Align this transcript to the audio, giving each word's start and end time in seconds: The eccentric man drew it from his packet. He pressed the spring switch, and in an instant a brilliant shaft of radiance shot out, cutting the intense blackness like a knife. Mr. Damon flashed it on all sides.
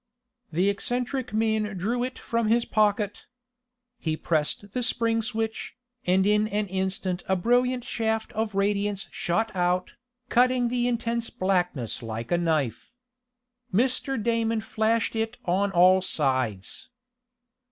The 0.51 0.67
eccentric 0.67 1.31
man 1.31 1.77
drew 1.77 2.03
it 2.03 2.17
from 2.17 2.47
his 2.47 2.65
packet. 2.65 3.27
He 3.99 4.17
pressed 4.17 4.73
the 4.73 4.81
spring 4.81 5.21
switch, 5.21 5.75
and 6.07 6.25
in 6.25 6.47
an 6.47 6.65
instant 6.69 7.21
a 7.27 7.35
brilliant 7.35 7.83
shaft 7.83 8.31
of 8.33 8.55
radiance 8.55 9.07
shot 9.11 9.55
out, 9.55 9.93
cutting 10.27 10.69
the 10.69 10.87
intense 10.87 11.29
blackness 11.29 12.01
like 12.01 12.31
a 12.31 12.39
knife. 12.39 12.95
Mr. 13.71 14.17
Damon 14.17 14.61
flashed 14.61 15.15
it 15.15 15.37
on 15.45 15.69
all 15.69 16.01
sides. 16.01 16.89